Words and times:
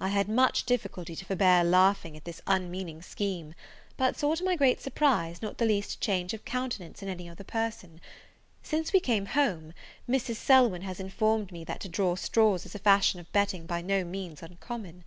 I 0.00 0.08
had 0.08 0.26
much 0.28 0.64
difficulty 0.66 1.14
to 1.14 1.24
forbear 1.24 1.62
laughing 1.62 2.16
at 2.16 2.24
this 2.24 2.42
unmeaning 2.44 3.02
scheme; 3.02 3.54
but 3.96 4.18
saw, 4.18 4.34
to 4.34 4.42
my 4.42 4.56
great 4.56 4.80
surprise, 4.80 5.40
not 5.40 5.58
the 5.58 5.64
least 5.64 6.00
change 6.00 6.34
of 6.34 6.44
countenance 6.44 7.04
in 7.04 7.08
any 7.08 7.28
other 7.28 7.44
person: 7.44 7.90
and, 7.92 8.00
since 8.64 8.92
we 8.92 8.98
came 8.98 9.26
home, 9.26 9.72
Mrs. 10.10 10.38
Selwyn 10.38 10.82
has 10.82 10.98
informed 10.98 11.52
me, 11.52 11.62
that 11.66 11.78
to 11.82 11.88
draw 11.88 12.16
straws 12.16 12.66
is 12.66 12.74
a 12.74 12.80
fashion 12.80 13.20
of 13.20 13.30
betting 13.32 13.64
by 13.64 13.80
no 13.80 14.02
means 14.02 14.42
uncommon. 14.42 15.04